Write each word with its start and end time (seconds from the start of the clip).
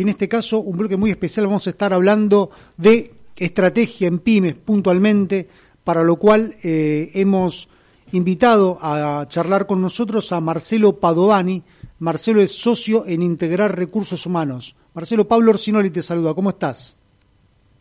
En 0.00 0.08
este 0.08 0.28
caso, 0.28 0.60
un 0.60 0.76
bloque 0.78 0.96
muy 0.96 1.10
especial, 1.10 1.48
vamos 1.48 1.66
a 1.66 1.70
estar 1.70 1.92
hablando 1.92 2.50
de 2.76 3.10
estrategia 3.36 4.06
en 4.06 4.20
pymes 4.20 4.54
puntualmente, 4.54 5.48
para 5.82 6.04
lo 6.04 6.14
cual 6.14 6.54
eh, 6.62 7.10
hemos 7.14 7.68
invitado 8.12 8.78
a 8.80 9.26
charlar 9.28 9.66
con 9.66 9.82
nosotros 9.82 10.30
a 10.30 10.40
Marcelo 10.40 11.00
Padovani. 11.00 11.64
Marcelo 11.98 12.40
es 12.40 12.52
socio 12.52 13.06
en 13.06 13.22
Integrar 13.22 13.76
Recursos 13.76 14.24
Humanos. 14.24 14.76
Marcelo, 14.94 15.26
Pablo 15.26 15.50
Orsinoli 15.50 15.90
te 15.90 16.00
saluda. 16.00 16.32
¿Cómo 16.32 16.50
estás? 16.50 16.94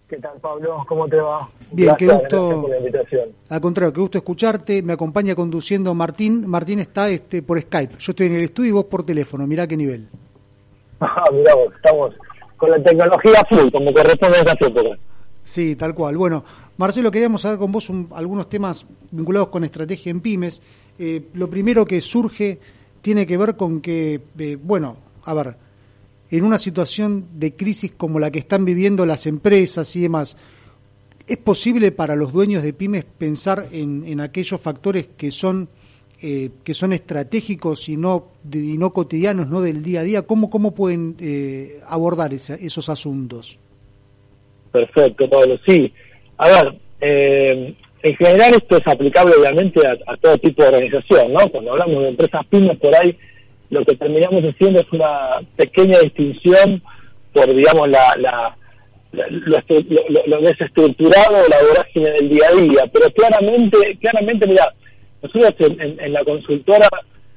¿Qué 0.09 0.17
tal, 0.17 0.39
Pablo? 0.41 0.83
¿Cómo 0.87 1.07
te 1.07 1.17
va? 1.17 1.47
Bien, 1.71 1.93
qué 1.99 2.07
gusto. 2.07 2.61
Por 2.61 2.69
la 2.71 2.79
invitación. 2.79 3.29
Al 3.47 3.61
contrario, 3.61 3.93
qué 3.93 4.01
gusto 4.01 4.17
escucharte. 4.17 4.81
Me 4.81 4.93
acompaña 4.93 5.35
conduciendo 5.35 5.93
Martín. 5.93 6.47
Martín 6.47 6.79
está 6.79 7.09
este 7.09 7.43
por 7.43 7.61
Skype. 7.61 7.97
Yo 7.99 8.11
estoy 8.11 8.25
en 8.25 8.35
el 8.37 8.43
estudio 8.45 8.69
y 8.69 8.71
vos 8.71 8.85
por 8.85 9.05
teléfono. 9.05 9.45
Mirá 9.45 9.67
qué 9.67 9.77
nivel. 9.77 10.07
Ah, 11.01 11.25
mirá 11.31 11.53
vos, 11.53 11.73
estamos 11.75 12.15
con 12.57 12.71
la 12.71 12.81
tecnología 12.81 13.41
full, 13.47 13.69
como 13.71 13.93
corresponde 13.93 14.37
a 14.37 14.41
esta 14.41 14.65
época. 14.65 14.97
Sí, 15.43 15.75
tal 15.75 15.93
cual. 15.93 16.17
Bueno, 16.17 16.43
Marcelo, 16.77 17.11
queríamos 17.11 17.45
hablar 17.45 17.59
con 17.59 17.71
vos 17.71 17.91
algunos 18.13 18.49
temas 18.49 18.85
vinculados 19.11 19.49
con 19.49 19.63
estrategia 19.63 20.09
en 20.09 20.21
pymes. 20.21 20.61
Eh, 20.99 21.27
lo 21.33 21.49
primero 21.49 21.85
que 21.85 22.01
surge 22.01 22.59
tiene 23.01 23.25
que 23.25 23.37
ver 23.37 23.55
con 23.55 23.79
que, 23.79 24.21
eh, 24.37 24.57
bueno, 24.61 24.97
a 25.23 25.33
ver, 25.33 25.55
en 26.29 26.43
una 26.43 26.59
situación 26.59 27.27
de 27.33 27.55
crisis 27.55 27.93
como 27.95 28.19
la 28.19 28.31
que 28.31 28.39
están 28.39 28.65
viviendo 28.65 29.05
las 29.05 29.25
empresas 29.27 29.95
y 29.95 30.01
demás, 30.01 30.35
¿es 31.25 31.37
posible 31.37 31.91
para 31.91 32.15
los 32.15 32.33
dueños 32.33 32.63
de 32.63 32.73
pymes 32.73 33.05
pensar 33.05 33.67
en, 33.71 34.19
aquellos 34.19 34.59
factores 34.59 35.07
que 35.17 35.31
son 35.31 35.69
eh, 36.21 36.49
que 36.63 36.73
son 36.73 36.93
estratégicos 36.93 37.89
y 37.89 37.97
no 37.97 38.31
y 38.51 38.77
no 38.77 38.91
cotidianos, 38.93 39.47
no 39.47 39.61
del 39.61 39.83
día 39.83 40.01
a 40.01 40.03
día? 40.03 40.21
¿Cómo 40.23 40.49
cómo 40.49 40.73
pueden 40.73 41.15
abordar 41.87 42.33
esos 42.33 42.89
asuntos? 42.89 43.59
Perfecto, 44.71 45.29
Pablo. 45.29 45.57
Sí, 45.65 45.91
a 46.37 46.47
ver, 46.49 46.75
eh, 47.01 47.73
en 48.03 48.15
general 48.15 48.53
esto 48.55 48.77
es 48.77 48.87
aplicable 48.87 49.33
obviamente 49.39 49.81
a, 49.85 50.17
todo 50.17 50.37
tipo 50.37 50.61
de 50.61 50.69
organización, 50.69 51.33
¿no? 51.33 51.47
Cuando 51.49 51.71
hablamos 51.71 52.03
de 52.03 52.09
empresas 52.09 52.45
pymes, 52.47 52.77
por 52.77 52.95
ahí 52.95 53.17
lo 53.69 53.83
que 53.83 53.95
terminamos 53.95 54.43
haciendo 54.43 54.79
es 54.79 54.91
una 54.91 55.41
pequeña 55.55 55.99
distinción 55.99 56.81
por, 57.33 57.53
digamos, 57.53 57.89
la, 57.89 58.15
la, 58.17 58.55
lo, 59.11 60.27
lo, 60.27 60.41
desestructurado 60.41 61.43
de 61.43 61.49
la 61.49 61.57
vorágine 61.67 62.11
del 62.11 62.29
día 62.29 62.45
a 62.49 62.55
día. 62.55 62.91
Pero 62.93 63.11
claramente, 63.11 63.97
claramente, 63.99 64.47
mira, 64.47 64.73
nosotros 65.21 65.53
en, 65.59 66.13
la 66.13 66.23
consultora 66.23 66.87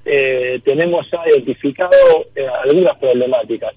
eh, 0.05 0.61
tenemos 0.65 1.07
ya 1.11 1.23
identificado 1.29 2.27
eh, 2.35 2.47
algunas 2.65 2.97
problemáticas. 2.99 3.75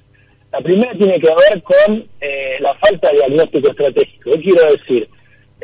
La 0.51 0.61
primera 0.61 0.93
tiene 0.93 1.19
que 1.19 1.29
ver 1.29 1.63
con 1.63 2.05
eh, 2.21 2.57
la 2.59 2.75
falta 2.75 3.09
de 3.09 3.17
diagnóstico 3.17 3.71
estratégico. 3.71 4.31
¿Qué 4.31 4.39
quiero 4.39 4.71
decir? 4.71 5.09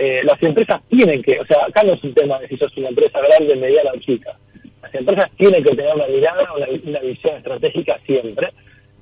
Eh, 0.02 0.22
las 0.24 0.42
empresas 0.42 0.82
tienen 0.90 1.22
que, 1.22 1.40
o 1.40 1.46
sea, 1.46 1.66
acá 1.68 1.84
no 1.84 1.94
es 1.94 2.04
un 2.04 2.14
tema 2.14 2.40
de 2.40 2.48
si 2.48 2.58
sos 2.58 2.76
una 2.78 2.90
empresa 2.90 3.20
grande, 3.20 3.56
mediana 3.56 3.92
o 3.94 4.00
chica. 4.00 4.36
Las 4.82 4.96
empresas 4.96 5.30
tienen 5.38 5.64
que 5.64 5.76
tener 5.76 5.94
una 5.94 6.08
mirada, 6.08 6.54
una, 6.54 7.00
visión 7.02 7.36
estratégica 7.36 8.00
siempre. 8.06 8.48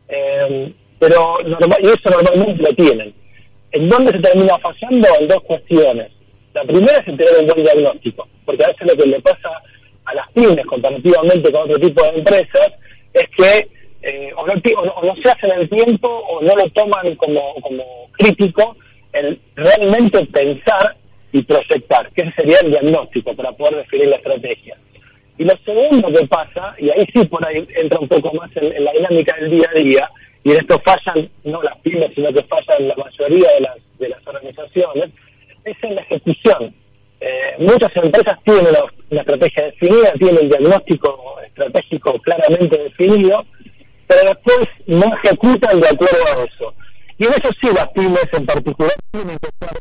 Eh, 0.09 0.73
pero 0.99 1.38
normal, 1.45 1.80
y 1.83 1.85
eso 1.85 2.09
normalmente 2.09 2.63
lo 2.63 2.75
tienen. 2.75 3.13
¿En 3.71 3.88
dónde 3.88 4.11
se 4.11 4.19
termina 4.19 4.58
fallando? 4.58 5.08
En 5.19 5.27
dos 5.27 5.43
cuestiones. 5.43 6.11
La 6.53 6.63
primera 6.63 6.97
es 6.97 7.05
tener 7.05 7.27
un 7.41 7.47
buen 7.47 7.63
diagnóstico, 7.63 8.27
porque 8.48 8.64
a 8.64 8.67
veces 8.70 8.88
lo 8.88 8.95
que 8.95 9.09
le 9.09 9.22
pasa 9.22 9.50
a 10.06 10.16
las 10.16 10.31
pymes 10.31 10.66
comparativamente 10.66 11.52
con 11.52 11.64
otro 11.64 11.80
tipo 11.80 12.02
de 12.02 12.17
empresas 12.17 12.67
es 13.14 13.26
que 13.38 13.67
eh, 14.02 14.31
o, 14.36 14.48
no, 14.48 15.16
se 15.16 15.30
hacen 15.30 15.52
el 15.52 15.70
tiempo 15.70 16.08
o 16.08 16.42
no 16.42 16.56
lo 16.56 16.70
toman 16.72 17.16
como, 17.17 17.54
como 17.62 17.84
crítico 18.14 18.78
el 19.12 19.39
realmente 19.56 20.26
pensar 20.28 20.95
y 21.34 21.44
proyectar, 21.44 22.09
que 22.14 22.22
ese 22.22 22.31
sería 22.38 22.58
el 22.64 22.72
diagnóstico 22.72 23.36
para 23.36 23.52
poder 23.52 23.78
definir 23.78 24.08
la 24.08 24.16
estrategia. 24.16 24.77
Y 25.38 25.44
lo 25.44 25.54
segundo 25.66 26.11
que 26.11 26.26
pasa, 26.27 26.76
y 26.77 26.89
ahí 26.89 27.05
sí 27.14 27.26
por 27.26 27.45
ahí 27.45 27.67
entra 27.76 28.00
un 28.00 28.08
poco 28.08 28.33
más 28.33 28.50
en, 28.55 28.83
la 28.83 28.92
dinámica 28.94 29.36
del 29.36 29.52
día 29.52 29.70
a 29.70 29.80
día, 29.80 30.10
y 30.44 30.52
en 30.52 30.61
esto 30.61 30.82
fallan 30.86 31.30
no 31.44 31.61
las 31.61 31.77
pymes, 31.80 32.11
sino 32.16 32.32
que 32.32 32.44
fallan 32.44 32.88
la 32.88 32.95
mayoría 32.95 33.48
de 33.55 33.61
las, 33.61 33.76
de 34.00 34.10
las 34.10 34.26
organizaciones, 34.26 35.10
es 35.66 35.83
en 35.83 35.95
la 35.95 36.02
ejecución. 36.02 36.73
Eh, 37.20 37.55
muchas 37.60 37.92
empresas 37.95 38.38
tienen 38.44 38.67
una, 39.10 39.22
estrategia 39.22 39.66
definida, 39.66 40.11
tienen 40.20 40.44
el 40.44 40.50
diagnóstico 40.50 41.39
estratégico 41.45 42.20
claramente 42.20 42.78
definido, 42.78 43.45
pero 44.05 44.30
después 44.30 44.67
no 44.86 45.05
ejecutan 45.16 45.80
de 45.80 45.88
acuerdo 45.88 46.17
a 46.27 46.44
eso. 46.44 46.73
Y 47.17 47.26
en 47.26 47.32
eso 47.32 47.50
sí 47.60 47.70
las 47.73 47.88
pymes 47.89 48.27
en 48.33 48.45
particular 48.45 48.94
tienen 49.11 49.38
que 49.38 49.50
ser 49.60 49.80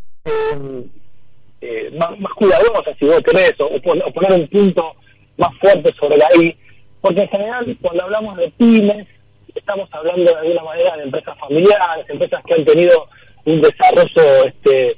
eh, 1.61 1.91
más, 1.99 2.19
más, 2.19 2.33
cuidadosas, 2.33 2.97
si 2.99 3.07
vos 3.07 3.21
querés, 3.21 3.55
o, 3.59 3.81
poner 3.81 4.41
un 4.41 4.49
punto 4.49 4.95
más 5.37 5.51
fuerte 5.61 5.93
sobre 5.99 6.17
la 6.17 6.29
I, 6.41 6.57
porque 7.01 7.23
en 7.23 7.29
general 7.29 7.77
cuando 7.83 8.05
hablamos 8.05 8.37
de 8.39 8.51
pymes, 8.53 9.07
estamos 9.55 9.89
hablando 9.93 10.25
de 10.25 10.39
alguna 10.39 10.63
manera 10.63 10.97
de 10.97 11.03
empresas 11.05 11.39
familiares, 11.39 12.07
empresas 12.09 12.43
que 12.47 12.55
han 12.55 12.65
tenido 12.65 13.09
un 13.45 13.61
desarrollo 13.61 14.47
este, 14.47 14.97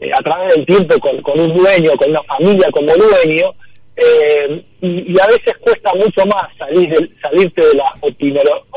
eh, 0.00 0.10
a 0.12 0.22
través 0.22 0.54
del 0.54 0.66
tiempo 0.66 0.98
con, 0.98 1.20
con 1.22 1.40
un 1.40 1.54
dueño, 1.54 1.92
con 1.96 2.10
una 2.10 2.22
familia 2.22 2.68
como 2.70 2.92
dueño, 2.94 3.54
eh, 3.96 4.64
y, 4.80 5.20
a 5.20 5.26
veces 5.26 5.56
cuesta 5.60 5.92
mucho 5.94 6.24
más 6.26 6.56
salir 6.56 6.88
salirte 7.20 7.66
de 7.66 7.74
la 7.74 7.92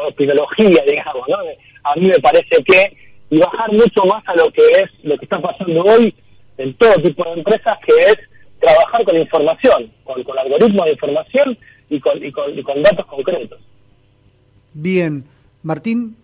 opinología, 0.07 0.83
digamos, 0.87 1.27
¿no? 1.27 1.37
A 1.83 1.95
mí 1.95 2.07
me 2.07 2.19
parece 2.19 2.63
que, 2.63 2.97
y 3.29 3.37
bajar 3.37 3.71
mucho 3.71 4.03
más 4.05 4.23
a 4.25 4.35
lo 4.35 4.51
que 4.51 4.65
es, 4.65 4.89
lo 5.03 5.15
que 5.17 5.25
está 5.25 5.39
pasando 5.39 5.83
hoy 5.83 6.13
en 6.57 6.73
todo 6.75 6.93
tipo 7.03 7.23
de 7.25 7.33
empresas, 7.33 7.77
que 7.85 7.93
es 7.93 8.17
trabajar 8.59 9.03
con 9.03 9.17
información, 9.17 9.91
con, 10.03 10.23
con 10.23 10.39
algoritmos 10.39 10.85
de 10.85 10.91
información 10.91 11.57
y 11.89 11.99
con, 11.99 12.23
y 12.23 12.31
con, 12.31 12.57
y 12.57 12.63
con 12.63 12.81
datos 12.81 13.05
concretos. 13.05 13.59
Bien, 14.73 15.25
Martín. 15.61 16.15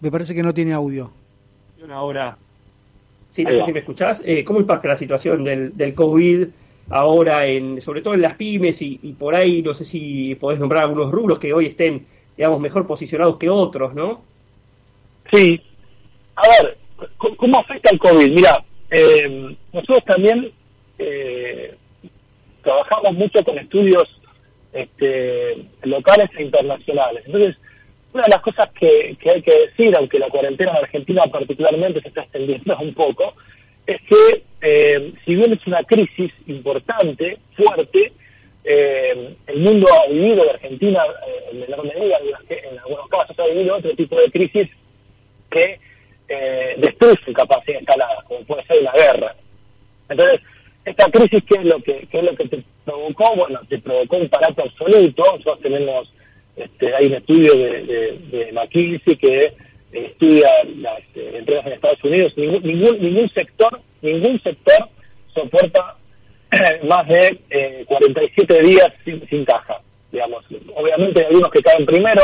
Me 0.00 0.10
parece 0.10 0.34
que 0.34 0.42
no 0.42 0.52
tiene 0.52 0.72
audio. 0.72 1.12
Ahora 1.90 2.36
Sí, 3.32 3.44
no 3.44 3.52
sé 3.52 3.64
si 3.64 3.72
me 3.72 3.78
escuchás. 3.78 4.22
Eh, 4.26 4.44
¿Cómo 4.44 4.60
impacta 4.60 4.88
la 4.88 4.96
situación 4.96 5.42
del, 5.42 5.74
del 5.74 5.94
COVID 5.94 6.48
ahora, 6.90 7.46
en, 7.46 7.80
sobre 7.80 8.02
todo 8.02 8.12
en 8.12 8.20
las 8.20 8.34
pymes 8.36 8.82
y, 8.82 8.98
por 9.18 9.34
ahí, 9.34 9.62
no 9.62 9.72
sé 9.72 9.86
si 9.86 10.34
podés 10.34 10.60
nombrar 10.60 10.82
algunos 10.82 11.10
rubros 11.10 11.38
que 11.38 11.54
hoy 11.54 11.64
estén, 11.64 12.06
digamos, 12.36 12.60
mejor 12.60 12.86
posicionados 12.86 13.38
que 13.38 13.48
otros, 13.48 13.94
¿no? 13.94 14.20
Sí. 15.32 15.62
A 16.36 16.42
ver, 16.42 16.76
¿cómo 17.38 17.58
afecta 17.58 17.90
el 17.90 17.98
COVID? 17.98 18.34
Mira, 18.34 18.62
eh, 18.90 19.56
nosotros 19.72 20.04
también 20.04 20.52
eh, 20.98 21.74
trabajamos 22.62 23.14
mucho 23.14 23.42
con 23.44 23.58
estudios 23.58 24.20
este, 24.74 25.68
locales 25.84 26.28
e 26.36 26.42
internacionales. 26.42 27.22
Entonces, 27.24 27.56
una 28.12 28.24
de 28.24 28.30
las 28.30 28.42
cosas 28.42 28.70
que, 28.72 29.16
hay 29.32 29.42
que 29.42 29.54
decir, 29.66 29.96
aunque 29.96 30.18
la 30.18 30.28
cuarentena 30.28 30.72
en 30.72 30.84
Argentina 30.84 31.22
particularmente 31.30 32.00
se 32.02 32.08
está 32.08 32.22
extendiendo 32.22 32.76
un 32.78 32.94
poco, 32.94 33.34
es 33.86 34.00
que 34.02 34.42
eh, 34.60 35.12
si 35.24 35.34
bien 35.34 35.52
es 35.52 35.66
una 35.66 35.82
crisis 35.84 36.30
importante, 36.46 37.38
fuerte, 37.56 38.12
eh, 38.64 39.34
el 39.46 39.60
mundo 39.60 39.86
ha 39.92 40.10
vivido, 40.10 40.44
la 40.44 40.52
Argentina 40.52 41.02
eh, 41.26 41.50
en 41.52 41.60
menor 41.60 41.84
medida, 41.84 42.18
en 42.48 42.78
algunos 42.78 43.08
casos 43.08 43.38
ha 43.38 43.46
vivido 43.46 43.76
otro 43.76 43.92
tipo 43.92 44.16
de 44.16 44.30
crisis 44.30 44.68
que 45.50 45.78
destruye 46.78 47.18
su 47.26 47.32
capacidad 47.34 47.78
instalada, 47.78 48.22
como 48.26 48.40
puede 48.44 48.64
ser 48.64 48.80
una 48.80 48.92
guerra. 48.92 49.36
Entonces, 50.08 50.40
esta 50.86 51.10
crisis, 51.10 51.44
¿qué 51.46 51.58
es 51.58 51.64
lo 51.66 51.82
que, 51.82 52.08
qué 52.10 52.18
es 52.18 52.24
lo 52.24 52.34
que 52.34 52.48
te 52.48 52.64
provocó? 52.86 53.36
Bueno, 53.36 53.60
te 53.68 53.78
provocó 53.80 54.16
un 54.16 54.30
parate 54.30 54.62
absoluto, 54.62 55.24
nosotros 55.24 55.60
tenemos 55.60 56.10
este, 56.56 56.94
hay 56.94 57.06
un 57.06 57.14
estudio 57.14 57.54
de, 57.54 58.18
de, 58.30 58.52
McKinsey 58.52 59.16
que 59.16 59.54
estudia 59.92 60.48
las 60.76 60.98
este, 61.00 61.38
empresas 61.38 61.66
en 61.66 61.72
Estados 61.72 62.04
Unidos. 62.04 62.32
Ningún, 62.36 62.62
ningún, 62.62 63.30
sector, 63.30 63.80
ningún 64.00 64.40
sector 64.42 64.88
soporta 65.34 65.96
más 66.84 67.08
de 67.08 67.84
47 67.86 68.54
eh, 68.54 68.62
días 68.62 68.92
sin, 69.04 69.44
caja, 69.44 69.80
digamos. 70.10 70.44
Obviamente 70.74 71.20
hay 71.20 71.26
algunos 71.26 71.50
que 71.50 71.62
caen 71.62 71.86
primero, 71.86 72.22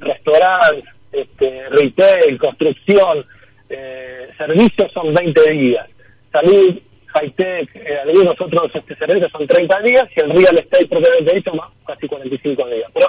restaurantes, 0.00 0.84
este, 1.12 1.68
retail, 1.70 2.38
construcción, 2.38 3.24
eh, 3.68 4.28
servicios 4.36 4.92
son 4.92 5.14
20 5.14 5.50
días. 5.52 5.88
Salud, 6.32 6.78
high-tech, 7.06 7.70
eh, 7.74 7.98
algunos 8.02 8.40
otros 8.40 8.70
este, 8.74 8.96
servicios 8.96 9.30
son 9.32 9.46
30 9.46 9.80
días 9.80 10.04
y 10.14 10.20
el 10.20 10.30
real 10.30 10.58
estate 10.58 10.86
propiamente 10.86 11.34
dicho 11.34 11.54
más 11.54 11.70
casi 11.86 12.06
45 12.06 12.66
días. 12.68 12.90
Pero 12.92 13.06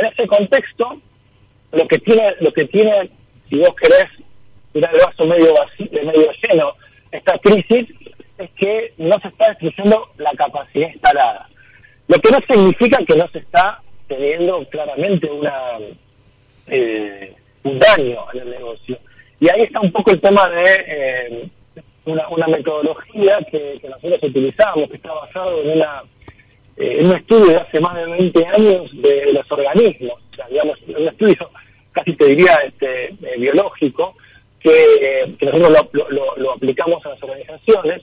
en 0.00 0.06
ese 0.06 0.26
contexto, 0.26 1.00
lo 1.72 1.88
que 1.88 1.98
tiene, 1.98 2.34
lo 2.40 2.52
que 2.52 2.64
tiene, 2.66 3.10
si 3.48 3.56
vos 3.56 3.74
querés 3.80 4.06
mirar 4.74 4.94
el 4.94 5.00
vaso 5.04 5.24
medio 5.24 5.54
vacío, 5.54 5.88
medio 5.92 6.30
lleno, 6.42 6.72
esta 7.10 7.38
crisis, 7.38 7.88
es 8.38 8.50
que 8.50 8.92
no 8.98 9.18
se 9.20 9.28
está 9.28 9.48
destruyendo 9.48 10.10
la 10.18 10.30
capacidad 10.32 10.88
instalada. 10.90 11.48
Lo 12.06 12.18
que 12.18 12.30
no 12.30 12.38
significa 12.48 12.98
que 13.04 13.16
no 13.16 13.28
se 13.28 13.38
está 13.38 13.82
teniendo 14.06 14.64
claramente 14.70 15.30
una, 15.30 15.78
eh, 16.68 17.34
un 17.64 17.78
daño 17.78 18.24
en 18.32 18.40
el 18.40 18.50
negocio. 18.50 18.98
Y 19.40 19.48
ahí 19.50 19.62
está 19.62 19.80
un 19.80 19.92
poco 19.92 20.10
el 20.10 20.20
tema 20.20 20.48
de 20.48 20.64
eh, 20.86 21.48
una, 22.06 22.28
una, 22.28 22.46
metodología 22.46 23.38
que, 23.50 23.80
nosotros 23.88 24.22
utilizamos, 24.22 24.88
que 24.88 24.96
está 24.96 25.12
basado 25.12 25.60
en, 25.62 25.70
una, 25.70 26.02
en 26.78 27.06
un 27.06 27.16
estudio 27.16 27.46
de 27.46 27.56
hace 27.56 27.80
más 27.80 27.96
de 27.96 28.06
20 28.06 28.46
años 28.46 29.02
de 29.02 29.32
los 29.32 29.50
organismos, 29.50 30.20
o 30.32 30.36
sea, 30.36 30.46
digamos, 30.48 30.78
un 30.86 31.08
estudio 31.08 31.50
casi 31.92 32.14
te 32.14 32.26
diría 32.26 32.54
este, 32.66 33.14
biológico, 33.38 34.14
que, 34.60 35.34
nosotros 35.40 35.88
lo, 36.36 36.52
aplicamos 36.52 37.04
a 37.06 37.10
las 37.10 37.22
organizaciones 37.22 38.02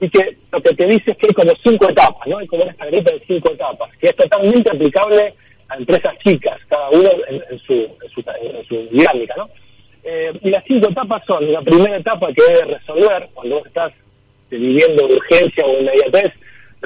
y 0.00 0.08
que 0.10 0.36
lo 0.52 0.60
que 0.60 0.74
te 0.74 0.86
dice 0.86 1.12
es 1.12 1.16
que 1.16 1.26
hay 1.28 1.34
como 1.34 1.52
cinco 1.62 1.88
etapas, 1.88 2.26
¿no? 2.26 2.38
Hay 2.38 2.46
como 2.46 2.62
una 2.62 2.72
escaleta 2.72 3.14
de 3.14 3.22
cinco 3.26 3.52
etapas, 3.52 3.90
que 3.98 4.08
es 4.08 4.16
totalmente 4.16 4.70
aplicable 4.70 5.34
a 5.68 5.76
empresas 5.76 6.16
chicas, 6.24 6.60
cada 6.68 6.90
uno 6.90 7.08
en, 7.28 7.58
su, 7.60 7.74
en, 7.74 8.66
su, 8.68 8.88
dinámica, 8.90 9.34
¿no? 9.36 9.48
Eh, 10.04 10.32
y 10.42 10.50
las 10.50 10.64
cinco 10.64 10.88
etapas 10.90 11.22
son, 11.26 11.50
la 11.50 11.62
primera 11.62 11.96
etapa 11.96 12.28
que 12.32 12.52
debe 12.52 12.74
resolver, 12.74 13.28
cuando 13.34 13.56
vos 13.56 13.66
estás 13.66 13.92
viviendo 14.50 15.06
urgencia 15.06 15.66
o 15.66 15.80
inmediatez, 15.80 16.32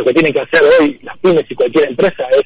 lo 0.01 0.07
que 0.07 0.15
tienen 0.15 0.33
que 0.33 0.41
hacer 0.41 0.63
hoy 0.81 0.99
las 1.03 1.19
pymes 1.19 1.45
y 1.51 1.55
cualquier 1.55 1.89
empresa 1.89 2.27
es 2.31 2.43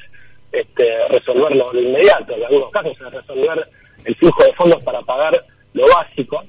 este, 0.51 1.07
resolverlo 1.09 1.71
de 1.71 1.81
inmediato, 1.81 2.35
en 2.35 2.43
algunos 2.43 2.71
casos 2.71 2.91
es 2.99 3.13
resolver 3.13 3.67
el 4.03 4.15
flujo 4.15 4.43
de 4.43 4.53
fondos 4.53 4.83
para 4.83 5.01
pagar 5.01 5.45
lo 5.73 5.87
básico. 5.87 6.43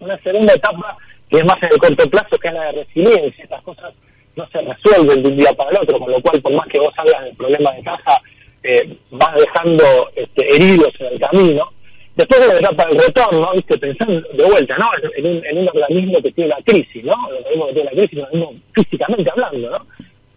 Una 0.00 0.18
segunda 0.18 0.52
etapa 0.52 0.96
que 1.30 1.38
es 1.38 1.44
más 1.44 1.56
en 1.62 1.72
el 1.72 1.78
corto 1.78 2.10
plazo, 2.10 2.36
que 2.38 2.48
es 2.48 2.54
la 2.54 2.64
de 2.64 2.84
resiliencia. 2.84 3.44
Estas 3.44 3.62
cosas 3.62 3.94
no 4.36 4.46
se 4.48 4.60
resuelven 4.60 5.22
de 5.22 5.28
un 5.30 5.36
día 5.36 5.52
para 5.52 5.70
el 5.70 5.78
otro, 5.78 5.98
con 5.98 6.10
lo 6.10 6.20
cual, 6.20 6.42
por 6.42 6.52
más 6.52 6.66
que 6.68 6.80
vos 6.80 6.92
hablas 6.96 7.24
del 7.24 7.36
problema 7.36 7.72
de 7.72 7.82
caja, 7.82 8.20
eh, 8.62 8.96
vas 9.10 9.34
dejando 9.36 10.10
este, 10.16 10.54
heridos 10.54 10.92
en 10.98 11.06
el 11.06 11.20
camino. 11.20 11.70
Después 12.16 12.40
de 12.40 12.46
la 12.46 12.58
etapa 12.58 12.86
del 12.86 12.98
retorno, 12.98 13.50
¿viste? 13.54 13.78
pensando 13.78 14.20
de 14.20 14.44
vuelta, 14.44 14.76
¿no? 14.78 14.86
En 15.16 15.26
un, 15.26 15.46
en 15.46 15.58
un 15.58 15.68
organismo 15.68 16.22
que 16.22 16.30
tiene 16.30 16.50
la 16.50 16.62
crisis, 16.64 17.02
¿no? 17.02 17.12
El 17.28 17.36
organismo 17.38 17.66
que 17.66 17.72
tiene 17.72 17.90
la 17.90 17.96
crisis, 17.96 18.24
un 18.30 18.62
físicamente 18.72 19.30
hablando, 19.32 19.70
¿no? 19.70 19.86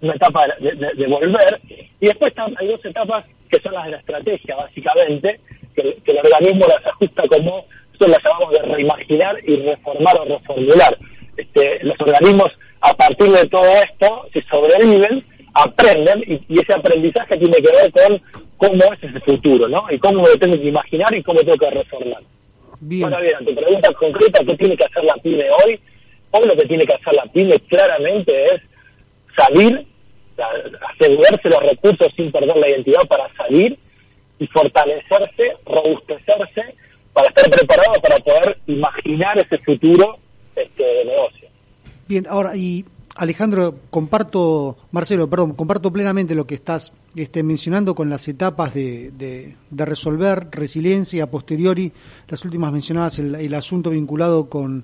Una 0.02 0.14
etapa 0.14 0.46
de, 0.60 0.76
de, 0.76 1.08
volver. 1.08 1.60
Y 2.00 2.06
después 2.06 2.32
están, 2.32 2.54
hay 2.60 2.68
dos 2.68 2.84
etapas 2.86 3.26
que 3.50 3.60
son 3.62 3.74
las 3.74 3.86
de 3.86 3.92
la 3.92 3.98
estrategia, 3.98 4.56
básicamente, 4.56 5.40
que, 5.76 5.98
que 6.04 6.12
el 6.12 6.18
organismo 6.20 6.66
las 6.68 6.86
ajusta 6.86 7.24
como 7.28 7.66
nosotros 8.00 8.10
la 8.10 8.30
llamamos 8.30 8.54
de 8.54 8.76
reimaginar 8.76 9.38
y 9.44 9.56
reformar 9.56 10.20
o 10.20 10.26
reformular. 10.26 10.98
Este, 11.36 11.84
los 11.84 12.00
organismos, 12.00 12.52
a 12.82 12.94
partir 12.94 13.32
de 13.32 13.48
todo 13.48 13.64
esto, 13.64 14.28
si 14.34 14.42
sobreviven, 14.44 15.24
aprenden 15.54 16.24
y, 16.28 16.60
ese 16.60 16.74
aprendizaje 16.74 17.38
tiene 17.38 17.58
que 17.58 17.72
ver 17.72 17.92
con 17.92 18.22
cómo 18.58 18.94
es 18.94 19.04
ese 19.04 19.20
futuro, 19.22 19.68
¿no? 19.68 19.86
Y 19.90 19.98
cómo 19.98 20.22
me 20.22 20.38
tengo 20.38 20.60
que 20.60 20.68
imaginar 20.68 21.14
y 21.16 21.24
cómo 21.24 21.40
tengo 21.40 21.58
que 21.58 21.70
reformar. 21.72 22.22
Bien. 22.80 23.06
Ahora 23.06 23.22
bien, 23.22 23.46
tu 23.46 23.56
pregunta 23.56 23.94
concreta, 23.94 24.46
¿qué 24.46 24.56
tiene 24.56 24.78
que 24.78 24.86
hacer 24.86 25.04
la 25.04 25.16
PYME 25.16 25.46
hoy? 25.50 25.80
Hoy 26.32 26.48
lo 26.48 26.56
que 26.56 26.68
tiene 26.68 26.86
que 26.86 26.94
hacer 26.94 27.16
la 27.16 27.26
PYME 27.32 27.60
claramente 27.62 28.46
es 28.46 28.62
salir, 29.38 29.88
asegurarse 30.94 31.50
los 31.50 31.62
recursos 31.62 32.08
sin 32.16 32.32
perder 32.32 32.58
la 32.58 32.70
identidad 32.70 33.02
para 33.08 33.28
salir 33.36 33.78
y 34.40 34.48
fortalecerse, 34.48 35.58
robustecerse 35.66 36.76
para 37.14 37.30
estar 37.30 37.50
preparado 37.50 37.94
para 38.02 38.20
poder 38.20 38.58
imaginar 38.68 39.38
ese 39.40 39.58
futuro 39.60 40.18
este, 40.56 40.84
de 40.84 41.06
negocio. 41.06 41.48
Bien, 42.08 42.26
ahora, 42.30 42.56
y 42.56 42.86
Alejandro, 43.16 43.76
comparto, 43.90 44.78
Marcelo, 44.92 45.28
perdón, 45.28 45.54
comparto 45.54 45.92
plenamente 45.92 46.36
lo 46.36 46.46
que 46.46 46.56
estás 46.56 46.94
este, 47.16 47.42
mencionando 47.42 47.96
con 47.96 48.10
las 48.10 48.28
etapas 48.28 48.74
de, 48.74 49.12
de, 49.12 49.56
resolver 49.72 50.50
resiliencia, 50.52 51.24
a 51.24 51.28
posteriori, 51.28 51.92
las 52.28 52.46
últimas 52.46 52.72
mencionadas, 52.72 53.18
el, 53.18 53.54
asunto 53.56 53.90
vinculado 53.90 54.48
con, 54.50 54.84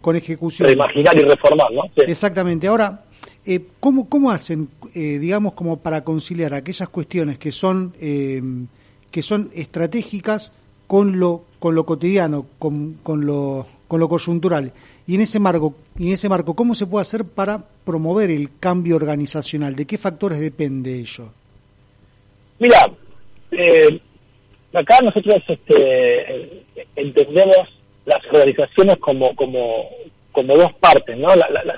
con 0.00 0.14
ejecución. 0.14 0.68
De 0.68 0.74
imaginar 0.74 1.16
y 1.16 1.22
reformar, 1.22 1.72
¿no? 1.72 1.82
Exactamente. 1.96 2.68
Ahora, 2.68 3.02
eh, 3.44 3.60
¿cómo, 3.80 4.08
¿cómo 4.08 4.30
hacen, 4.30 4.68
eh, 4.94 5.18
digamos, 5.18 5.54
como 5.54 5.78
para 5.78 6.04
conciliar 6.04 6.54
aquellas 6.54 6.88
cuestiones 6.88 7.38
que 7.38 7.52
son, 7.52 7.94
eh, 8.00 8.40
que 9.10 9.22
son 9.22 9.50
estratégicas 9.54 10.52
con 10.86 11.18
lo, 11.18 11.44
con 11.58 11.74
lo 11.74 11.86
cotidiano, 11.86 12.46
con, 12.58 12.98
con, 13.02 13.24
lo, 13.24 13.66
con 13.88 13.98
lo 13.98 14.08
coyuntural. 14.08 14.72
Y 15.06 15.14
en 15.14 15.22
ese 15.22 15.40
marco, 15.40 15.74
en 15.98 16.12
ese 16.12 16.28
marco, 16.28 16.54
¿cómo 16.54 16.74
se 16.74 16.86
puede 16.86 17.02
hacer 17.02 17.24
para 17.24 17.64
promover 17.84 18.30
el 18.30 18.58
cambio 18.60 18.96
organizacional? 18.96 19.74
¿De 19.74 19.86
qué 19.86 19.98
factores 19.98 20.38
depende 20.38 21.00
ello? 21.00 21.32
Mira, 22.58 22.90
eh, 23.50 24.00
acá 24.74 24.98
nosotros 25.02 25.42
este, 25.48 26.64
entendemos 26.94 27.56
las 28.04 28.24
organizaciones 28.32 28.98
como, 28.98 29.34
como, 29.34 29.88
como 30.30 30.56
dos 30.56 30.72
partes, 30.74 31.16
¿no? 31.16 31.34
las 31.34 31.71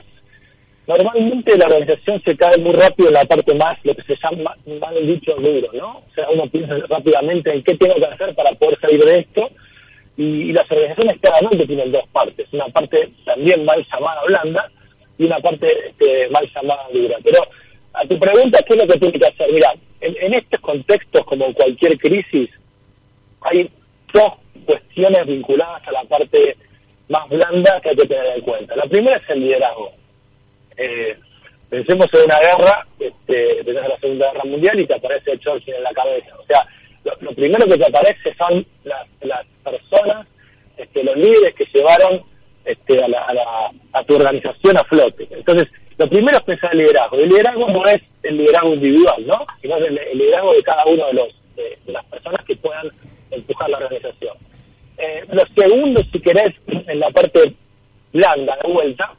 Normalmente 0.87 1.57
la 1.57 1.67
organización 1.67 2.21
se 2.25 2.37
cae 2.37 2.59
muy 2.59 2.73
rápido 2.75 3.09
en 3.09 3.15
la 3.15 3.25
parte 3.25 3.55
más, 3.55 3.79
lo 3.85 3.95
que 3.95 4.03
se 4.03 4.17
llama, 4.17 4.55
mal 4.79 5.07
dicho, 5.07 5.35
duro, 5.37 5.69
¿no? 5.73 5.99
O 5.99 6.15
sea, 6.15 6.29
uno 6.29 6.47
piensa 6.49 6.75
rápidamente 6.89 7.51
en 7.53 7.63
qué 7.65 7.75
tengo 7.77 7.95
que 7.95 8.05
hacer 8.05 8.35
para 8.35 8.55
poder 8.57 8.79
salir 8.81 9.03
de 9.03 9.19
esto, 9.21 9.49
y, 10.17 10.53
las 10.53 10.71
organizaciones 10.71 11.21
claramente 11.21 11.67
tienen 11.67 11.91
dos 11.91 12.07
partes, 12.13 12.47
una 12.53 12.67
parte 12.67 13.11
también 13.25 13.65
mal 13.65 13.85
llamada 13.91 14.23
blanda 14.27 14.71
y 15.19 15.25
una 15.25 15.39
parte 15.39 15.69
este, 15.89 16.29
mal 16.29 16.49
llamada 16.55 16.87
dura. 16.93 17.17
Pero 17.25 17.39
a 17.95 18.07
tu 18.07 18.19
pregunta, 18.19 18.61
¿qué 18.67 18.75
es 18.75 18.81
lo 18.81 18.87
que 18.87 18.99
tiene 18.99 19.19
que 19.19 19.27
hacer? 19.27 19.53
Mira, 19.53 19.75
en, 20.03 20.17
en 20.21 20.35
estos 20.35 20.61
contextos, 20.61 21.25
como 21.25 21.47
en 21.47 21.55
cualquier 21.55 21.99
crisis, 21.99 22.51
hay 23.41 23.71
dos 24.13 24.35
cuestiones 24.67 25.27
vinculadas 25.27 25.89
a 25.89 25.93
la 25.93 26.05
parte 26.05 26.57
más 27.09 27.27
blanda 27.29 27.81
que 27.81 27.89
hay 27.89 27.97
que 27.97 28.07
tener 28.07 28.37
en 28.37 28.43
cuenta. 28.43 28.77
La 28.77 28.85
primera 28.85 29.17
es 29.17 29.31
el 29.31 29.41
liderazgo 29.41 30.04
eh, 30.77 31.17
pensemos 31.71 32.07
en 32.13 32.23
una 32.23 32.39
guerra, 32.39 32.87
este, 32.99 33.63
de 33.63 33.73
la 33.73 33.99
Segunda 33.99 34.33
Guerra 34.33 34.45
Mundial 34.45 34.81
y 34.81 34.87
te 34.87 34.95
aparece 34.95 35.39
Churchill 35.39 35.75
en 35.75 35.83
la 35.83 35.93
cabeza. 35.93 36.37
O 36.39 36.47
sea, 36.47 36.67
lo, 37.21 37.33
primero 37.35 37.67
que 37.67 37.77
te 37.79 37.87
aparece 37.87 38.35
son 38.37 38.67
las, 38.85 39.07
las 39.23 39.47
personas, 39.63 40.27
este, 40.77 41.03
los 41.05 41.17
líderes 41.17 41.55
que 41.55 41.67
llevaron 41.73 42.23
este, 42.65 43.03
a, 43.03 43.09
la, 43.09 43.71
a, 43.93 44.05
tu 44.05 44.15
organización 44.15 44.77
a 44.77 44.85
flote. 44.85 45.29
Entonces, 45.31 45.69
lo 45.99 46.09
primero 46.09 46.39
es 46.39 46.45
pensar 46.45 46.73
en 46.73 46.81
el 46.81 46.87
liderazgo. 46.87 47.19
El 47.19 47.29
liderazgo 47.29 47.69
no 47.69 47.85
es 47.87 48.03
el 48.23 48.37
liderazgo 48.39 48.75
individual, 48.75 49.27
¿no? 49.27 49.47
Sino 49.61 49.77
el, 49.77 49.95
liderazgo 50.15 50.53
de 50.55 50.63
cada 50.63 50.85
uno 50.87 51.07
de 51.07 51.13
los 51.13 51.29
de, 51.57 51.79
las 51.87 52.05
personas 52.07 52.45
que 52.45 52.57
puedan 52.57 52.89
empujar 53.31 53.71
la 53.71 53.79
organización. 53.79 54.37
Eh, 54.99 55.25
lo 55.31 55.43
segundo, 55.57 56.03
si 56.13 56.21
querés, 56.21 56.55
en 56.67 57.01
la 57.01 57.11
parte 57.11 57.55
blanda 58.13 58.57
de 58.63 58.73
vuelta, 58.73 59.13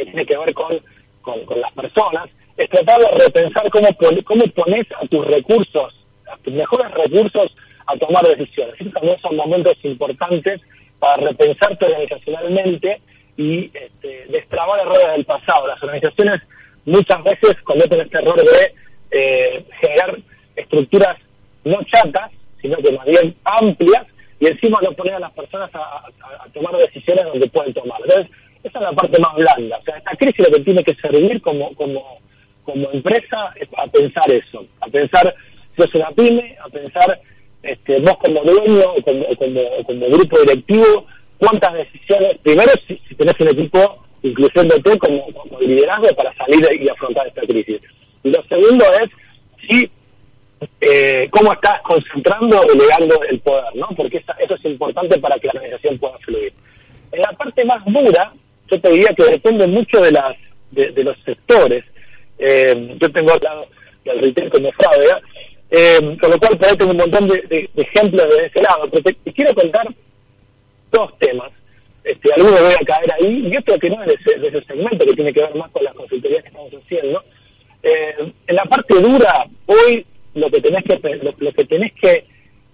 que 0.00 0.06
tiene 0.06 0.26
que 0.26 0.38
ver 0.38 0.54
con, 0.54 0.80
con, 1.20 1.60
las 1.60 1.72
personas, 1.72 2.28
es 2.56 2.68
tratar 2.70 3.00
de 3.00 3.24
repensar 3.24 3.70
cómo, 3.70 3.88
cómo 4.24 4.44
pones 4.54 4.86
a 5.00 5.06
tus 5.06 5.26
recursos, 5.26 5.94
a 6.30 6.36
tus 6.38 6.54
mejores 6.54 6.90
recursos, 6.92 7.54
a 7.86 7.96
tomar 7.98 8.24
decisiones. 8.26 8.74
Estos 8.78 8.94
también 8.94 9.20
son 9.20 9.36
momentos 9.36 9.76
importantes 9.82 10.60
para 10.98 11.16
repensarte 11.16 11.84
organizacionalmente 11.84 13.00
y 13.36 13.70
este, 13.74 14.26
destrabar 14.28 14.80
errores 14.80 15.12
del 15.12 15.24
pasado. 15.24 15.66
Las 15.66 15.82
organizaciones 15.82 16.40
muchas 16.86 17.22
veces 17.22 17.56
cometen 17.64 18.00
este 18.00 18.18
error 18.18 18.36
de 18.36 18.74
eh, 19.10 19.64
generar 19.80 20.18
estructuras 20.56 21.16
no 21.64 21.78
chatas, 21.84 22.30
sino 22.62 22.76
que 22.78 22.92
más 22.92 23.04
bien 23.04 23.34
amplias, 23.44 24.06
y 24.38 24.46
encima 24.46 24.78
no 24.82 24.92
poner 24.92 25.14
a 25.14 25.20
las 25.20 25.32
personas 25.32 25.70
a, 25.74 26.06
a 26.06 26.48
tomar 26.54 26.74
decisiones 26.78 27.26
donde 27.26 27.48
pueden 27.48 27.74
tomar. 27.74 28.00
Entonces, 28.02 28.30
esa 28.62 28.78
es 28.78 28.82
la 28.82 28.92
parte 28.92 29.18
más 29.20 29.34
blanda. 29.34 29.78
O 29.78 29.82
sea, 29.82 29.96
esta 29.96 30.16
crisis 30.16 30.48
lo 30.48 30.56
que 30.56 30.64
tiene 30.64 30.84
que 30.84 30.94
servir 30.96 31.40
como, 31.40 31.74
como, 31.74 32.18
como 32.64 32.90
empresa 32.92 33.52
es 33.56 33.68
a 33.76 33.86
pensar 33.86 34.30
eso, 34.30 34.66
a 34.80 34.86
pensar 34.86 35.34
si 35.76 35.82
es 35.82 35.94
una 35.94 36.10
pyme, 36.10 36.56
a 36.64 36.68
pensar 36.68 37.20
este, 37.62 38.00
vos 38.00 38.16
como 38.18 38.42
dueño 38.42 38.84
o 38.96 39.02
como, 39.02 39.24
como, 39.36 39.60
como 39.86 40.06
grupo 40.08 40.40
directivo, 40.40 41.06
cuántas 41.38 41.72
decisiones, 41.74 42.38
primero 42.42 42.70
si, 42.86 42.96
tenés 43.16 43.34
un 43.40 43.48
equipo 43.48 44.04
incluyéndote 44.22 44.98
como, 44.98 45.32
como 45.32 45.60
liderazgo 45.60 46.08
para 46.14 46.34
salir 46.34 46.60
y 46.80 46.88
afrontar 46.88 47.26
esta 47.26 47.42
crisis. 47.42 47.80
Y 48.22 48.30
lo 48.30 48.42
segundo 48.44 48.84
es 49.00 49.08
si 49.66 49.90
eh, 50.82 51.28
cómo 51.30 51.52
estás 51.52 51.80
concentrando 51.82 52.60
o 52.60 52.66
delegando 52.66 53.22
el 53.22 53.40
poder, 53.40 53.74
¿no? 53.76 53.88
Porque 53.96 54.18
eso 54.18 54.54
es 54.54 54.64
importante 54.66 55.18
para 55.18 55.38
que 55.38 55.46
la 55.46 55.52
organización 55.54 55.98
pueda 55.98 56.18
fluir. 56.18 56.52
En 57.12 57.22
la 57.22 57.32
parte 57.32 57.64
más 57.64 57.82
dura, 57.86 58.32
yo 58.70 58.80
te 58.80 58.90
diría 58.90 59.14
que 59.16 59.24
depende 59.24 59.66
mucho 59.66 60.00
de 60.00 60.12
las 60.12 60.36
de, 60.70 61.04
los 61.04 61.16
sectores. 61.24 61.84
Eh, 62.38 62.96
yo 63.00 63.12
tengo 63.12 63.32
al 63.32 63.40
lado 63.42 63.66
del 64.04 64.20
retail 64.20 64.50
como 64.50 64.72
Fabia, 64.72 65.20
eh, 65.70 66.16
con 66.20 66.30
lo 66.30 66.38
cual 66.38 66.58
por 66.58 66.66
ahí 66.66 66.88
un 66.88 66.96
montón 66.96 67.28
de, 67.28 67.70
ejemplos 67.76 68.36
de 68.36 68.46
ese 68.46 68.62
lado. 68.62 68.88
Pero 68.90 69.02
te, 69.02 69.32
quiero 69.32 69.54
contar 69.54 69.86
dos 70.90 71.18
temas. 71.18 71.50
Este, 72.02 72.32
algunos 72.34 72.62
voy 72.62 72.72
a 72.72 72.84
caer 72.84 73.12
ahí 73.12 73.50
y 73.52 73.56
otro 73.56 73.78
que 73.78 73.90
no 73.90 74.02
es 74.02 74.08
de 74.08 74.48
ese, 74.48 74.66
segmento 74.66 75.04
que 75.04 75.12
tiene 75.12 75.32
que 75.32 75.42
ver 75.42 75.54
más 75.54 75.70
con 75.70 75.84
las 75.84 75.94
consultorías 75.94 76.42
que 76.42 76.48
estamos 76.48 76.72
haciendo. 76.72 77.22
Eh, 77.82 78.32
en 78.46 78.56
la 78.56 78.64
parte 78.64 79.00
dura, 79.00 79.46
hoy 79.66 80.06
lo 80.34 80.50
que 80.50 80.60
tenés 80.60 80.84
que 80.84 80.98
lo, 81.22 81.52
que 81.52 81.64
tenés 81.64 81.92
que 81.94 82.24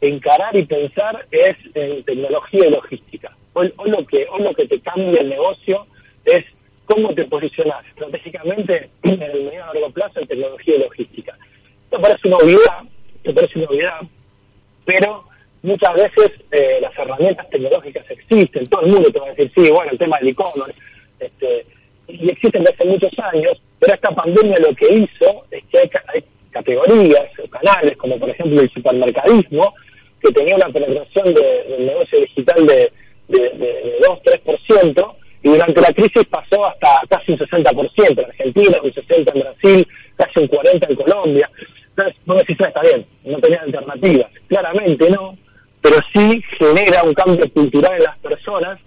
encarar 0.00 0.56
y 0.56 0.64
pensar 0.64 1.26
es 1.30 1.56
en 1.74 2.04
tecnología 2.04 2.66
y 2.66 2.70
logística. 2.70 3.36
Hoy, 3.58 3.72
lo, 3.86 4.06
que, 4.06 4.26
hoy 4.30 4.42
lo 4.42 4.52
que 4.52 4.68
te 4.68 4.78
cambia 4.80 5.18
el 5.18 5.30
negocio 5.30 5.86
es 6.26 6.44
cómo 6.84 7.14
te 7.14 7.24
posicionas 7.24 7.86
estratégicamente 7.86 8.90
en 9.02 9.22
el 9.22 9.44
medio 9.44 9.64
a 9.64 9.72
largo 9.72 9.90
plazo 9.92 10.20
en 10.20 10.26
tecnología 10.26 10.76
y 10.76 10.80
logística. 10.80 11.38
Esto 11.84 11.98
parece 11.98 12.28
una 12.28 12.36
obviedad, 12.36 12.82
esto 13.14 13.34
parece 13.34 13.58
una 13.58 13.68
obviedad, 13.68 14.00
pero 14.84 15.24
muchas 15.62 15.94
veces 15.94 16.32
eh, 16.50 16.80
las 16.82 16.98
herramientas 16.98 17.48
tecnológicas 17.48 18.04
existen, 18.10 18.66
todo 18.66 18.82
el 18.82 18.92
mundo 18.92 19.10
te 19.10 19.20
va 19.20 19.26
a 19.28 19.30
decir, 19.30 19.50
sí, 19.56 19.72
bueno, 19.72 19.90
el 19.90 19.98
tema 19.98 20.18
del 20.18 20.28
e-commerce, 20.28 20.78
este, 21.18 21.66
y 22.08 22.30
existen 22.30 22.62
desde 22.62 22.74
hace 22.74 22.84
muchos 22.84 23.18
años, 23.32 23.62
pero 23.78 23.94
esta 23.94 24.10
pandemia 24.10 24.56
lo 24.58 24.74
que 24.76 24.92
hizo 24.92 25.46
es 25.50 25.64
que 25.72 25.78
hay, 25.78 26.22
categorías 26.50 27.30
o 27.42 27.48
canales, 27.48 27.96
como 27.96 28.18
por 28.18 28.28
ejemplo 28.28 28.60
el 28.60 28.70
supermercadismo, 28.70 29.74
que 30.20 30.30
tenía 30.32 30.56
una 30.56 30.68
penetración 30.68 31.32
de, 31.32 31.64
del 31.68 31.86
negocio 31.86 32.20
digital 32.20 32.66
de, 32.66 32.92
de, 33.28 33.38
de, 33.38 33.98
2-3%, 34.00 35.14
y 35.42 35.48
durante 35.48 35.80
la 35.80 35.92
crisis 35.92 36.24
pasó 36.28 36.66
hasta 36.66 36.88
casi 37.08 37.32
un 37.32 37.38
60% 37.38 38.18
en 38.18 38.24
Argentina, 38.24 38.78
un 38.82 38.92
60% 38.92 39.32
en 39.34 39.40
Brasil, 39.40 39.88
casi 40.16 40.40
un 40.40 40.48
40% 40.48 40.90
en 40.90 40.96
Colombia. 40.96 41.50
Entonces, 41.90 42.16
vos 42.26 42.38
decís, 42.38 42.56
está 42.60 42.80
bien, 42.82 43.06
no 43.24 43.38
tenía 43.38 43.60
alternativas. 43.60 44.30
Claramente 44.48 45.10
no, 45.10 45.36
pero 45.80 45.96
sí 46.12 46.42
genera 46.58 47.04
un 47.04 47.14
cambio 47.14 47.50
cultural 47.52 47.94
en 47.96 48.02
las 48.02 48.18
personas 48.18 48.80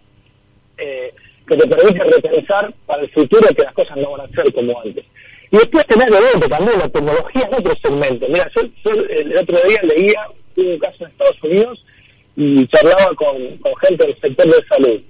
eh, 0.77 1.13
que 1.47 1.57
te 1.57 1.67
permite 1.67 2.03
repensar 2.03 2.73
para 2.85 3.03
el 3.03 3.09
futuro 3.11 3.47
que 3.55 3.63
las 3.63 3.73
cosas 3.73 3.97
no 3.97 4.11
van 4.11 4.21
a 4.21 4.29
ser 4.29 4.53
como 4.53 4.79
antes. 4.81 5.05
Y 5.51 5.57
después 5.57 5.85
tener 5.87 6.09
de 6.09 6.47
también 6.47 6.77
la 6.77 6.89
tecnología 6.89 7.47
en 7.47 7.53
otro 7.55 7.73
segmento. 7.81 8.27
Mira, 8.27 8.51
yo, 8.55 8.91
el 9.09 9.37
otro 9.37 9.57
día 9.67 9.81
leía 9.81 10.27
un 10.55 10.77
caso 10.77 11.05
en 11.05 11.11
Estados 11.11 11.43
Unidos 11.43 11.85
y 12.39 12.65
charlaba 12.67 13.13
con, 13.15 13.37
gente 13.81 14.07
del 14.07 14.21
sector 14.21 14.47
de 14.47 14.67
salud. 14.67 15.01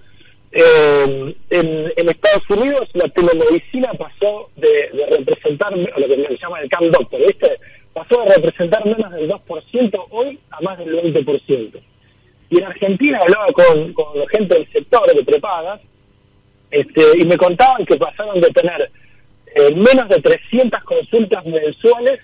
Eh, 0.51 1.35
en, 1.51 2.09
Estados 2.09 2.49
Unidos 2.49 2.89
la 2.93 3.07
telemedicina 3.09 3.93
pasó 3.93 4.49
de, 4.55 4.89
representar, 5.15 5.71
lo 5.77 6.07
que 6.07 6.27
se 6.27 6.37
llama 6.37 6.59
el 6.59 6.69
CAM 6.69 6.89
Doctor, 6.89 7.19
¿viste? 7.19 7.59
Pasó 7.93 8.23
de 8.23 8.35
representar 8.35 8.83
menos 8.83 9.11
del 9.11 9.29
2% 9.29 10.05
hoy 10.09 10.39
a 10.49 10.61
más 10.61 10.79
del 10.79 10.91
20%. 10.91 11.79
Y 12.49 12.57
en 12.57 12.65
Argentina 12.65 13.19
hablaba 13.21 13.45
con, 13.53 13.93
con 13.93 14.27
gente 14.29 14.55
del 14.55 14.71
sector 14.71 15.05
de 15.13 15.23
prepagas 15.23 15.81
este, 16.71 17.03
y 17.19 17.25
me 17.25 17.37
contaban 17.37 17.85
que 17.85 17.95
pasaron 17.97 18.41
de 18.41 18.49
tener 18.49 18.89
eh, 19.53 19.75
menos 19.75 20.09
de 20.09 20.19
300 20.19 20.83
consultas 20.83 21.45
mensuales 21.45 22.19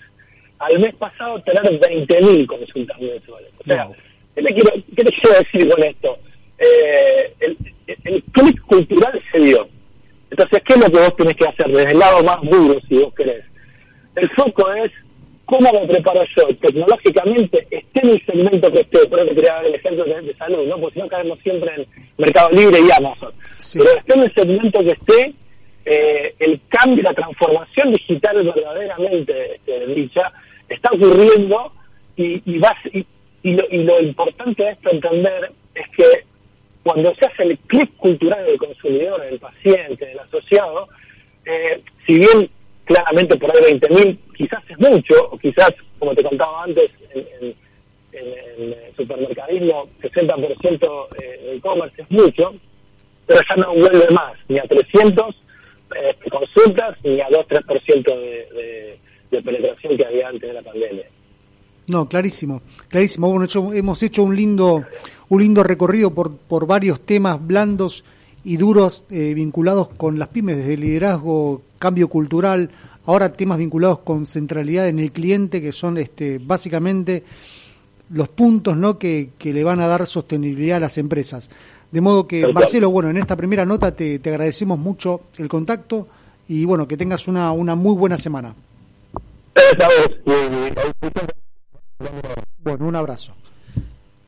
al 0.58 0.80
mes 0.80 0.96
pasado 0.96 1.40
tener 1.44 1.64
20.000 1.80 2.48
consultas 2.48 3.00
mensuales. 3.00 3.52
O 3.60 3.96
¿qué, 4.36 4.44
te 4.44 4.54
quiero, 4.54 4.72
¿qué 4.96 5.04
te 5.04 5.12
quiero 5.12 5.40
decir 5.40 5.70
con 5.70 5.84
esto? 5.84 6.18
Eh, 6.58 7.34
el, 7.40 7.58
el 8.04 8.24
clic 8.32 8.62
cultural 8.62 9.22
se 9.32 9.40
dio. 9.40 9.68
Entonces, 10.30 10.62
¿qué 10.66 10.74
es 10.74 10.80
lo 10.80 10.92
que 10.92 11.00
vos 11.00 11.16
tenés 11.16 11.36
que 11.36 11.48
hacer 11.48 11.68
desde 11.68 11.92
el 11.92 12.00
lado 12.00 12.24
más 12.24 12.42
duro, 12.42 12.80
si 12.88 12.96
vos 12.96 13.14
querés? 13.14 13.46
El 14.16 14.30
foco 14.32 14.72
es 14.74 14.92
cómo 15.46 15.72
me 15.72 15.88
preparo 15.88 16.24
yo 16.36 16.48
tecnológicamente, 16.58 17.68
esté 17.70 18.02
en 18.02 18.10
el 18.10 18.26
segmento 18.26 18.72
que 18.72 18.82
esté, 18.82 19.08
por 19.08 19.22
eso 19.22 19.36
quería 19.36 19.54
dar 19.54 19.66
el 19.66 19.76
ejemplo 19.76 20.04
de, 20.04 20.36
salud, 20.36 20.68
¿no? 20.68 20.80
Porque 20.80 20.96
si 20.96 21.00
no 21.00 21.08
caemos 21.08 21.40
siempre 21.40 21.72
en 21.76 21.88
Mercado 22.18 22.50
Libre 22.52 22.80
y 22.80 22.92
Amazon. 22.92 23.32
Pero 23.74 23.98
esté 23.98 24.14
en 24.14 24.24
el 24.24 24.34
segmento 24.34 24.80
que 24.80 24.92
esté, 24.92 25.34
eh, 25.86 26.36
el 26.40 26.60
cambio, 26.68 27.04
la 27.04 27.14
transformación 27.14 27.94
digital 27.94 28.44
verdaderamente 28.44 29.56
este, 29.56 29.86
dicha, 29.88 30.32
está 30.68 30.90
ocurriendo 30.92 31.72
y, 32.18 32.42
y, 32.46 32.62
y, 32.94 33.06
lo, 33.54 33.64
y 33.70 33.84
lo 33.84 34.02
importante 34.02 34.64
de 34.64 34.72
esto 34.72 34.90
entender 34.92 35.52
es 35.76 35.88
que 35.96 36.26
cuando 36.84 37.14
se 37.16 37.26
hace 37.26 37.44
el 37.44 37.58
clic 37.60 37.96
cultural 37.98 38.46
del 38.46 38.58
consumidor, 38.58 39.22
del 39.22 39.40
paciente, 39.40 40.06
del 40.06 40.20
asociado, 40.20 40.88
eh, 41.46 41.82
si 42.06 42.20
bien 42.20 42.50
claramente 42.86 43.38
por 43.38 43.52
ahí 43.52 43.74
20.000 43.74 44.18
quizás 44.36 44.64
es 44.70 44.80
mucho, 44.80 45.14
o 45.32 45.38
quizás, 45.38 45.72
como 45.98 46.14
te 46.14 46.24
contaba 46.24 46.64
antes, 46.64 46.92
en, 47.14 47.56
el 48.14 48.76
supermercadismo 48.96 49.90
60% 50.02 51.10
de 51.18 51.56
e-commerce 51.56 52.02
es 52.02 52.12
mucho, 52.12 52.56
pero 53.26 53.40
ya 53.50 53.56
no 53.58 53.74
vuelve 53.74 54.08
más, 54.12 54.38
ni 54.48 54.60
a 54.60 54.64
300 54.64 55.36
eh, 55.96 56.16
consultas, 56.30 56.98
ni 57.04 57.20
a 57.20 57.28
2-3% 57.28 58.04
de, 58.04 58.48
de, 58.54 59.00
de 59.32 59.42
penetración 59.42 59.98
que 59.98 60.06
había 60.06 60.30
antes 60.30 60.48
de 60.48 60.54
la 60.54 60.62
pandemia. 60.62 61.06
No, 61.88 62.08
clarísimo, 62.08 62.62
clarísimo. 62.88 63.28
Bueno, 63.28 63.46
hecho, 63.46 63.72
hemos 63.74 64.02
hecho 64.02 64.24
un 64.24 64.36
lindo, 64.36 64.84
un 65.30 65.42
lindo 65.42 65.64
recorrido 65.64 66.12
por, 66.12 66.36
por 66.36 66.66
varios 66.66 67.02
temas 67.02 67.46
blandos 67.46 68.04
y 68.44 68.58
duros 68.58 69.04
eh, 69.10 69.34
vinculados 69.34 69.90
con 69.90 70.18
las 70.18 70.30
pymes, 70.30 70.58
desde 70.58 70.78
liderazgo, 70.78 71.62
cambio 71.80 72.08
cultural, 72.08 72.72
ahora 73.06 73.34
temas 73.34 73.58
vinculados 73.58 74.00
con 74.00 74.26
centralidad 74.26 74.88
en 74.88 75.00
el 75.00 75.12
cliente, 75.12 75.62
que 75.62 75.72
son 75.72 75.98
este, 75.98 76.40
básicamente 76.40 77.24
los 78.12 78.30
puntos 78.30 78.78
¿no? 78.78 79.00
que, 79.00 79.32
que 79.38 79.54
le 79.54 79.64
van 79.64 79.80
a 79.80 79.88
dar 79.88 80.06
sostenibilidad 80.08 80.78
a 80.78 80.82
las 80.82 80.98
empresas. 80.98 81.50
De 81.92 82.02
modo 82.02 82.28
que, 82.28 82.48
Marcelo, 82.52 82.90
bueno, 82.90 83.10
en 83.10 83.18
esta 83.18 83.36
primera 83.36 83.66
nota 83.66 83.96
te, 83.96 84.20
te 84.20 84.30
agradecemos 84.30 84.78
mucho 84.78 85.22
el 85.38 85.48
contacto 85.48 86.08
y 86.48 86.66
bueno, 86.66 86.88
que 86.88 86.98
tengas 86.98 87.28
una, 87.28 87.52
una 87.52 87.76
muy 87.76 87.96
buena 87.96 88.18
semana. 88.18 88.54
Bueno, 92.58 92.88
un 92.88 92.96
abrazo. 92.96 93.34